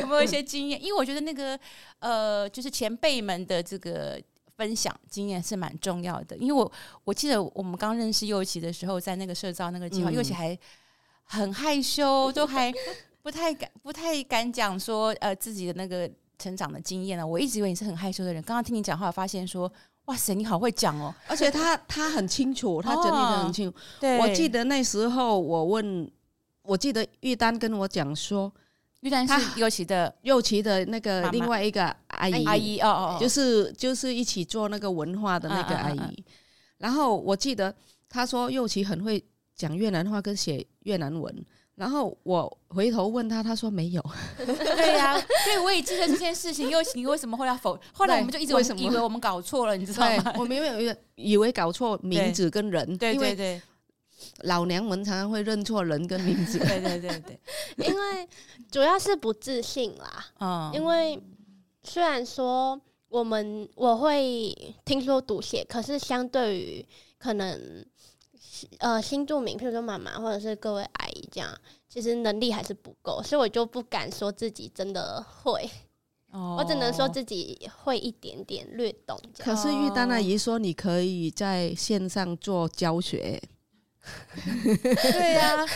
[0.00, 0.78] 有没有一些经验？
[0.84, 1.58] 因为我觉得那个
[2.00, 4.22] 呃，就是前辈们的这个
[4.56, 6.36] 分享经验是蛮重要的。
[6.36, 6.70] 因为我
[7.04, 10.58] 我记得我们刚认识又琪的时候，在那个社招那个计划，又琪、嗯、还
[11.24, 12.72] 很害羞，都还
[13.22, 17.26] 不太敢不太敢讲说呃自己的那个成长的经验呢。
[17.26, 19.70] 我一直以为你是很害羞的人，刚刚听你讲话，发现说。
[20.06, 21.12] 哇塞，你好会讲哦！
[21.26, 23.76] 而且他他很清楚，他整理的很清楚。
[23.98, 26.08] 对，我记得那时候我问，
[26.62, 28.52] 我记得玉丹跟我讲说，
[29.00, 36.24] 玉丹是又琪的又琪的那个另外一个阿姨阿姨哦哦，就是就是一起做那个文化的那个阿姨。
[36.78, 37.74] 然后我记得
[38.08, 39.22] 他说又琪很会
[39.54, 41.44] 讲越南话跟写越南文。
[41.76, 44.02] 然后我回头问他，他说没有。
[44.40, 46.70] 对呀、啊，对，我也记得这件事情。
[46.70, 47.78] 又琪，你为什么后来否？
[47.92, 50.32] 后来我们就一直以为我们搞错了，你知道吗？
[50.38, 52.96] 我们有有以为搞错名字跟人。
[52.96, 53.60] 对对对，
[54.40, 56.58] 老娘们常常会认错人跟名字。
[56.58, 57.40] 对对对对，
[57.86, 58.28] 因为
[58.70, 60.26] 主要是不自信啦。
[60.40, 61.22] 嗯，因为
[61.82, 66.86] 虽然说我们我会听说读写，可是相对于
[67.18, 67.84] 可能。
[68.78, 71.54] 呃，新住民，譬如说妈妈或者是各位阿姨这样，
[71.90, 75.70] 其实能力还是不够，所以我就不敢说自己真的会，
[76.32, 79.20] 哦、我只能说自己会一点点略懂。
[79.36, 83.38] 可是玉丹阿姨说，你可以在线上做教学。
[84.82, 85.66] 对呀、啊，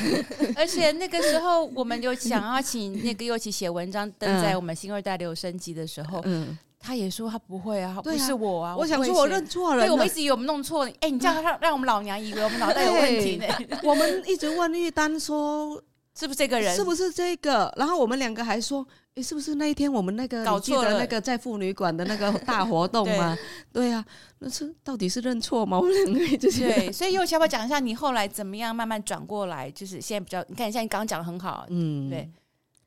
[0.57, 6.59] 而且那个时候我们有想要请那个又起写文章登在我们新二代留声机的时候，嗯。
[6.83, 8.75] 他也说他不会啊，不是我啊。
[8.75, 10.91] 我想说我认错了，对，我们一直以为我们弄错了。
[11.01, 13.47] 哎，你这样让让我们老娘以为我们脑袋有问题呢。
[13.83, 15.79] 我们一直问玉丹说
[16.21, 17.73] 是不是这个人，是不是这个？
[17.77, 23.35] 然后我们两个还说，诶，是不是那一天我们那个搞错了那个在妇女馆的那个大活动吗？
[23.73, 24.05] 对啊，
[24.41, 25.79] 那是到底是认错吗？
[25.81, 29.71] 我们两个就是对，所以又琪要不要讲一下你后来怎么样慢慢转过来？
[29.71, 32.31] 就是现在比较，你看现在你刚刚讲的很好，嗯，对，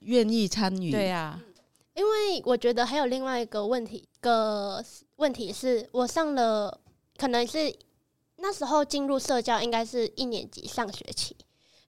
[0.01, 1.41] 愿意参与，对啊。
[1.95, 4.83] 因为我觉得还有另外一个问题，个
[5.17, 6.79] 问题是我上了，
[7.17, 7.73] 可能是
[8.37, 11.35] 那时候进入社交应该是一年级上学期，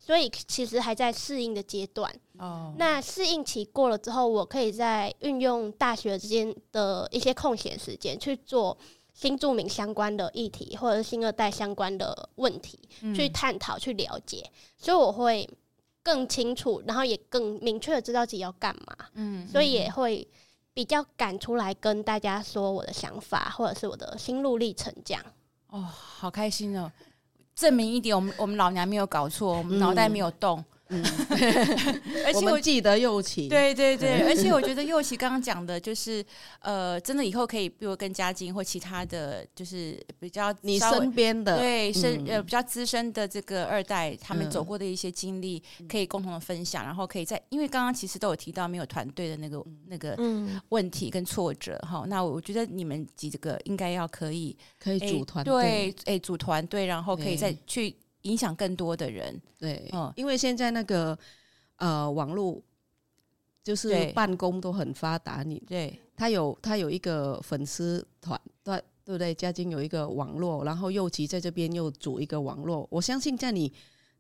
[0.05, 2.13] 所以其实还在适应的阶段。
[2.37, 8.77] 哦，那适应期过了之后，我可以在运用大学之间的一些空闲时间去做
[9.13, 15.49] 新著名相关的议题，或者是新二代相关的问题，嗯、去探讨、去了解，所以我会。
[16.05, 20.27] 更清楚，然后也更明确的知道自己要干嘛，嗯，所以也会
[20.71, 25.25] 比较敢出来跟大家说我的想法，或者是我的心路历程这样。
[25.69, 26.91] 哦，好开心哦！
[27.55, 30.63] 证明一点，我们我们老娘没有搞错，我们脑袋没有动。
[30.89, 31.03] 嗯。
[31.29, 36.23] 嗯， 而且我记得又琪，对对对，而且我觉得又琪刚刚讲的，就是
[36.59, 41.57] 呃，真的以后可以，比如跟佳晶或其他的就是比较你身边的。
[41.59, 50.17] 对身呃比较资深的这个二代，他们走过的一些经历，可以共同的分享，然后可以在因为刚刚其实都有提到没有团队的那个那个
[50.69, 57.95] 问题跟挫折哈，那我觉得你们几个应该要可以可以组团队，哎，组团队，然后可以再去。
[58.25, 61.17] 影响更多的人，对，嗯，因为现在那个
[61.77, 62.61] 呃网络
[63.63, 65.99] 就是办公都很发达，你对。
[66.17, 69.35] 他有他有一个粉丝团，对对不对？
[69.35, 73.69] 佳晶有一个网络，然后又琪在这边又组一个网络，我相信在你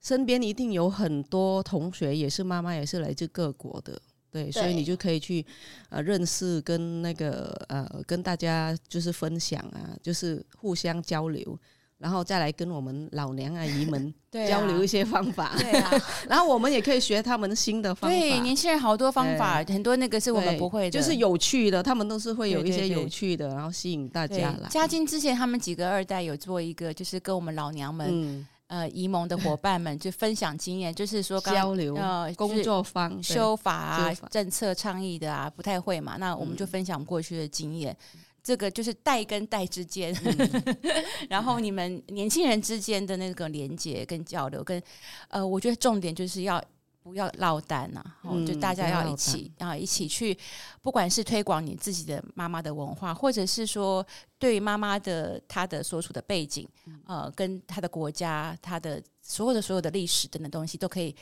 [0.01, 3.93] 身边一定有很多同学也是妈妈，也是来自各国的，
[4.29, 5.45] 对，对所以你就可以去
[5.87, 11.57] 呃认识跟那个呃跟大家就是分享啊，就是互相交流。
[12.05, 14.13] 然后再来跟我们老娘阿姨们
[14.47, 15.91] 交流一些方法， 对啊，
[16.29, 18.15] 然后我们也可以学他们新的方法。
[18.15, 24.69] 对，年轻人好多方法，很多那个是我们不会的，就是有趣的，他们都是会有一些有趣的，然后吸引大家来。
[24.69, 37.97] 嘉靖之前他们几个二代有做一个，就是跟我们老娘们呃沂蒙的伙伴们就分享经验，就是说交流呃工作方修法啊、政策倡议的啊，不太会嘛，那我们就分享过去的经验。
[38.45, 40.63] 这个就是代跟代之间，嗯、
[41.27, 44.79] 然后你们年轻人之间的那个连接跟交流，跟
[45.29, 46.63] 呃，我觉得重点就是要
[47.01, 50.37] 不要落单呐、啊，嗯、就大家要一起，啊一起去，
[50.83, 54.05] 不管是推广你自己的妈妈的文化，或者是说
[54.37, 56.69] 对妈妈的她的所处的背景，
[57.07, 61.15] 呃，跟她的国家，她的所有的所有的历史等等东西，都可以，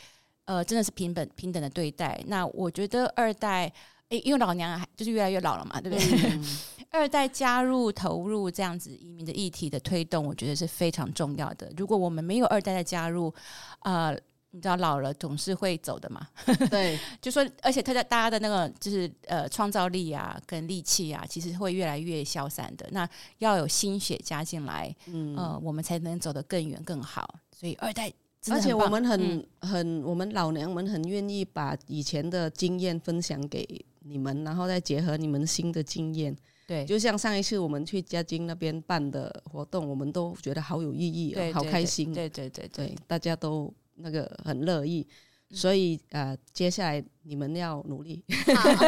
[0.43, 2.21] 呃，真的是平等平等的对待。
[2.27, 3.71] 那我觉得二代，
[4.13, 6.29] 诶，因为老娘还就是越来越老了嘛，对不对？
[6.29, 6.45] 嗯
[6.93, 11.67] 二代加入投入这样子移民的议题的推动，我觉得是非常重要的。
[11.75, 13.33] 如果我们没有二代的加入，
[13.79, 14.15] 呃，
[14.51, 16.27] 你知道老了总是会走的嘛。
[16.69, 22.87] 对， 就说，而且他在大家的那个就是呃创造力啊跟力气啊，其实会越来越消散的。
[22.91, 23.09] 那
[23.39, 27.39] 要有心血加进来，嗯、呃，我们才能走得更远更好。
[27.51, 28.13] 所以二代
[28.51, 36.35] 而且我们很、嗯、很，我们老娘们很愿意把以前的经验分享给你们，然后再结合你们新的经验。
[36.65, 42.13] 对，就像上一次我们去嘉金那边办的活动，我们都觉得好有意义、好开心。
[42.13, 45.05] 对对对对，对，大家都那个很乐意。
[45.51, 48.23] 所以呃，接下来你们要努力，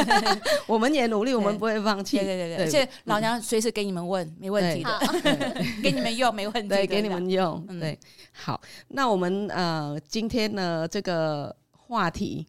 [0.66, 2.16] 我们也努力，我们不会放弃。
[2.16, 4.90] 对对对对，而且老娘随时给你们问，没问题的，
[5.80, 7.64] 给你们用没问题，对，给你们用。
[7.78, 7.96] 对，
[8.32, 12.44] 好，那我们呃今天呢这个话题，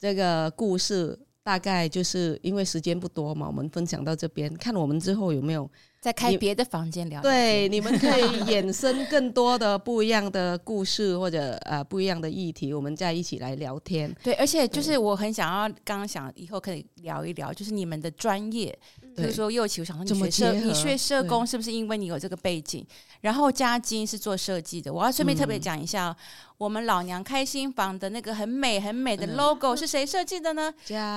[0.00, 5.70] 这个故事大概就是因为时间不多嘛，我们分享到这边，看我们之后有没有。
[6.00, 14.14] 再开别的房间聊，对，你们可以衍生更多的不一样的故事或者呃不一样的议题，我们再一起来聊天。
[14.22, 18.78] 对，而且就是我很想要，刚刚想以后可以聊一聊，就是你们的专业，
[19.16, 22.86] 就是说又起，我想说你学社，你学社工是不是因为你有这个背景？
[23.20, 26.08] 然后嘉金是做设计的，我要顺便特别讲一下。
[26.08, 26.16] 嗯
[26.56, 30.72] 我们老娘开心房的那个很美很美的 logo 是谁设计的呢？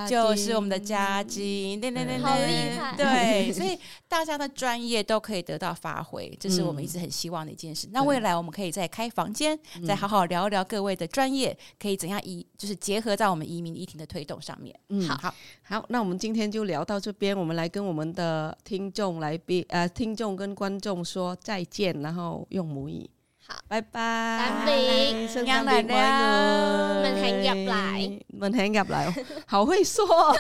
[0.10, 2.96] 就是我们的嘉金，对对对对，好厉害！
[2.98, 3.78] 对， 所以
[4.08, 7.88] 大家的专业都可以得到发挥，这是我们一直很希望的一件事。
[7.92, 14.76] 那未来我们可以再开房间，再好好聊一聊各位的专业，可以怎样移，就是结合在我们移民议题的推动上面。
[14.90, 23.10] 嗯，好好好，那我们今天就聊到这边，我们来跟我们的听众来宾呃，听众跟观众说再见，然后用母语。
[23.46, 24.38] 好，拜拜。
[24.38, 27.02] 三饼，圣诞节快乐。
[27.02, 29.16] 门很入来，门很入来，
[29.48, 30.06] 好会说。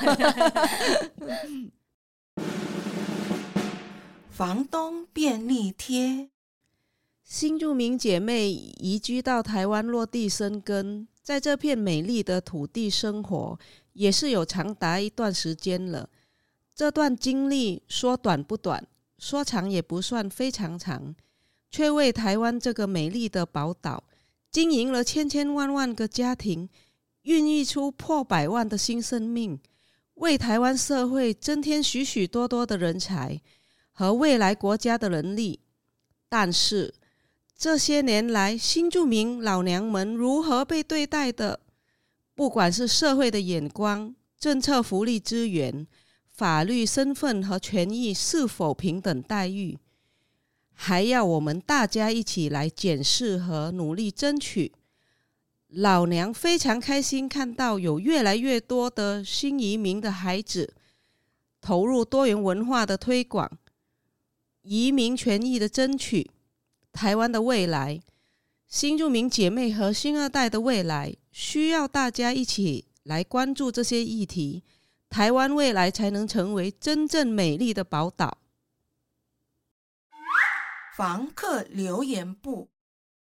[4.29, 6.29] 房东便利贴，
[7.23, 13.57] 新住民姐妹移居到台湾落地生根，在这片美丽的土地生活，
[13.93, 16.09] 也是有长达一段时间了。
[16.77, 18.85] 这段经历说短不短，
[19.17, 21.15] 说长也不算非常长。
[21.71, 24.03] 却为台湾这个美丽的宝岛
[24.51, 26.69] 经营了千千万万个家庭，
[27.23, 29.59] 孕育出破百万的新生命，
[30.13, 33.41] 为台湾社会增添许许多多的人才
[33.91, 35.59] 和未来国家的能力。
[36.29, 36.93] 但是
[37.57, 41.59] 这些年来，新住民老娘们如何被对待的？
[42.35, 45.87] 不管是社会的眼光、政策福利资源、
[46.37, 49.75] 法律身份和权益是否平等待遇？
[50.71, 54.71] 还要我们大家一起来检视和努力争取。
[55.69, 60.75] 老娘非常开心看到有越来越多的新移民的孩子
[61.59, 63.57] 投入多元文化的推广、
[64.61, 66.29] 移民权益的争取。
[66.93, 67.99] 台湾的未来，
[68.67, 74.63] 新住民姐妹和新二代的未来，需要大家一起来关注这些议题，
[75.09, 78.37] 台湾未来才能成为真正美丽的宝岛。
[80.95, 82.69] 房客留言簿，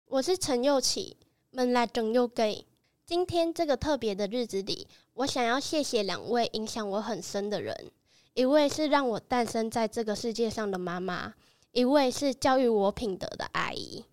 [0.06, 1.16] 我是陈侑琪，
[1.50, 2.66] 门来正又给。
[3.04, 7.90] 今天这个特别的日子里，我想要谢谢两位影响我很深的人，
[8.34, 11.34] 一位是让我诞生在这个世界上的妈妈，
[11.72, 14.04] 一位是教育我品德的阿姨。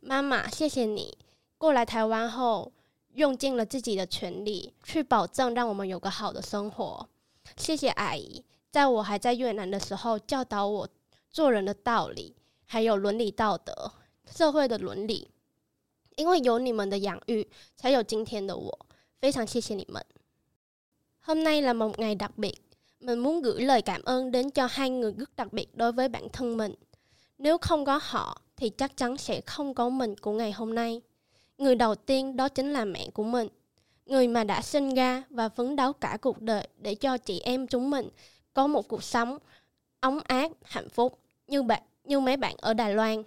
[0.00, 1.16] 妈妈，谢谢你
[1.58, 2.72] 过来台湾后，
[3.14, 7.08] 用尽了自己的全力去保证让我们有个好的生活。
[7.56, 10.88] 谢谢阿姨，在我还在越南的时候教导我
[11.30, 12.36] 做人的道理。
[12.66, 13.92] 还有伦理道德、
[14.26, 15.28] 社会的伦理，
[16.16, 17.46] 因为有你们的养育，
[17.76, 18.86] 才有今天的我。
[19.20, 20.02] 非常谢谢你们。
[21.20, 22.54] Hôm nay là một ngày đặc biệt,
[23.00, 26.08] mình muốn gửi lời cảm ơn đến cho hai người rất đặc biệt đối với
[26.08, 26.74] bản thân mình.
[27.38, 31.00] Nếu không có họ, thì chắc chắn sẽ không có mình của ngày hôm nay.
[31.58, 33.48] Người đầu tiên đó chính là mẹ của mình,
[34.06, 37.66] người mà đã sinh ra và phấn đấu cả cuộc đời để cho chị em
[37.66, 38.08] chúng mình
[38.54, 39.38] có một cuộc sống
[40.00, 43.22] ấm áp, hạnh phúc như bạn như mấy bạn ở Đài Loan.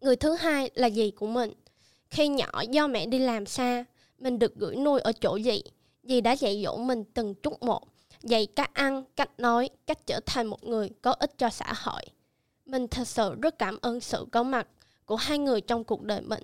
[0.00, 1.52] Người thứ hai là dì của mình.
[2.10, 3.84] Khi nhỏ do mẹ đi làm xa,
[4.18, 5.62] mình được gửi nuôi ở chỗ dì.
[6.02, 7.82] Dì đã dạy dỗ mình từng chút một,
[8.22, 12.02] dạy cách ăn, cách nói, cách trở thành một người có ích cho xã hội.
[12.66, 14.68] Mình thật sự rất cảm ơn sự có mặt
[15.06, 16.42] của hai người trong cuộc đời mình.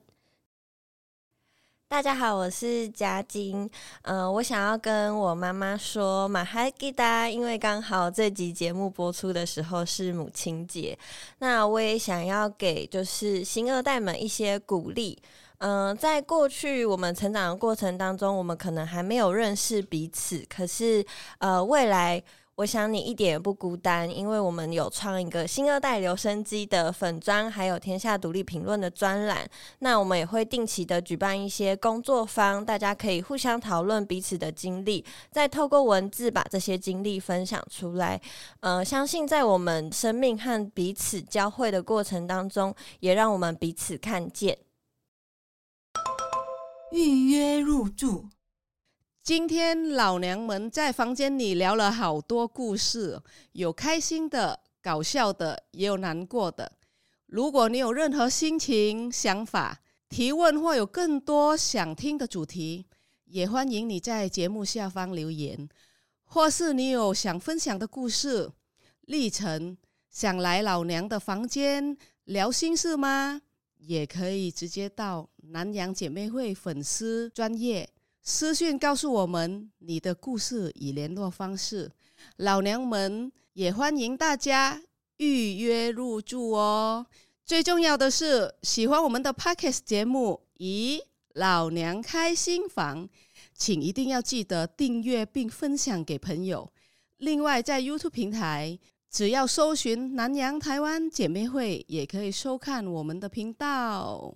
[1.90, 3.68] 大家好，我是嘉金。
[4.02, 10.96] 嗯、我想要跟我妈妈说马哈吉达，因为刚好这集节目播出的时候是母亲节，
[11.38, 15.18] 那我也想要给就是新二代们一些鼓励。
[15.60, 21.04] 嗯、在过去我们成长的过程当中，我们可能还没有认识彼此，可是
[21.38, 22.22] 呃，未来。
[22.58, 29.48] 我想你一点也不孤单，因为我们有创一个新二代留声机的粉专，还有天下独立评论的专栏。
[29.78, 38.20] 那我们也会定期的举办一些工作坊，大家可以互相讨论彼此的经历，再透过文字把这些经历分享出来。
[38.58, 44.58] 呃，相信在我们生命和彼此交汇的过程当中，也让我们彼此看见。
[46.90, 48.26] 预约入住。
[49.28, 53.20] 今天老娘们在房间里聊了好多故事，
[53.52, 56.72] 有开心的、搞笑的，也有难过的。
[57.26, 62.86] 如果你有任何心情、想法、提问，或有更多想听的主题，
[63.26, 65.68] 也欢迎你在节目下方留言。
[66.24, 68.50] 或是你有想分享的故事、
[69.02, 69.76] 历程，
[70.08, 73.42] 想来老娘的房间聊心事吗？
[73.76, 77.86] 也可以直接到南洋姐妹会粉丝专业
[78.30, 81.90] 私讯告诉我们你的故事与联络方式。
[82.36, 84.82] 老娘们也欢迎大家。
[85.16, 87.06] 预约入住哦！
[87.46, 91.00] 最重要的是，喜欢我们的 Podcast 节目，咦，
[91.32, 93.08] 老娘开新房，
[93.54, 96.70] 请一定要记得订阅并分享给朋友。
[97.16, 98.78] 另外，在 YouTube 平台，
[99.10, 104.34] 只要搜寻“南洋台湾姐妹会”，也可以收看我们的频道。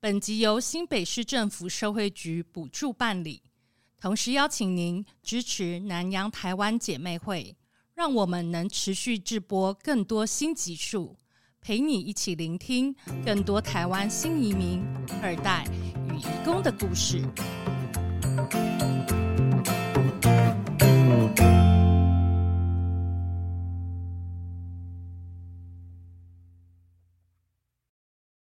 [0.00, 3.42] 本集由新北市政府社会局补助办理，
[4.00, 7.56] 同时邀请您支持南洋台湾姐妹会。
[7.94, 11.16] 让我们能持续制播更多新集数，
[11.60, 12.94] 陪你一起聆听
[13.26, 14.84] 更多台湾新移民、
[15.20, 15.66] 二代
[16.12, 17.20] 与移工的故事。